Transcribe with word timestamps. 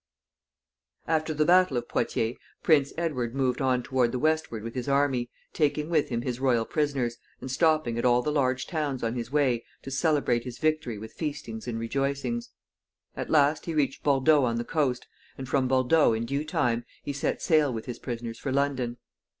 After 1.07 1.31
the 1.31 1.45
battle 1.45 1.77
of 1.77 1.87
Poictiers 1.87 2.35
Prince 2.63 2.91
Edward 2.97 3.35
moved 3.35 3.61
on 3.61 3.83
toward 3.83 4.11
the 4.11 4.17
westward 4.17 4.63
with 4.63 4.73
his 4.73 4.89
army, 4.89 5.29
taking 5.53 5.91
with 5.91 6.09
him 6.09 6.23
his 6.23 6.39
royal 6.39 6.65
prisoners, 6.65 7.17
and 7.39 7.51
stopping 7.51 7.99
at 7.99 8.03
all 8.03 8.23
the 8.23 8.31
large 8.31 8.65
towns 8.65 9.03
on 9.03 9.13
his 9.13 9.31
way 9.31 9.63
to 9.83 9.91
celebrate 9.91 10.43
his 10.43 10.57
victory 10.57 10.97
with 10.97 11.13
feastings 11.13 11.67
and 11.67 11.77
rejoicings. 11.79 12.49
At 13.15 13.29
last 13.29 13.67
he 13.67 13.75
reached 13.75 14.01
Bordeaux 14.01 14.43
on 14.43 14.55
the 14.55 14.65
coast, 14.65 15.05
and 15.37 15.47
from 15.47 15.67
Bordeaux, 15.67 16.13
in 16.13 16.25
due 16.25 16.45
time, 16.45 16.83
he 17.03 17.13
set 17.13 17.39
sail 17.39 17.71
with 17.71 17.85
his 17.85 17.99
prisoners 17.99 18.39
for 18.39 18.51
London. 18.51 18.97